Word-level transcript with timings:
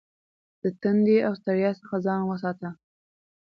د 0.61 0.63
تندې 0.81 1.17
او 1.27 1.33
ستړیا 1.39 1.71
څخه 1.79 1.95
ځان 2.05 2.21
وساته. 2.25 2.69